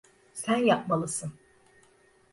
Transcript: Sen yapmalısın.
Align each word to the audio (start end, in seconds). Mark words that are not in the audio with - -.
Sen 0.33 0.57
yapmalısın. 0.57 1.31